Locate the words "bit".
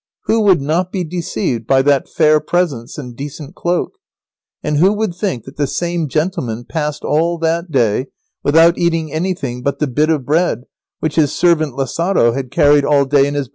9.85-10.09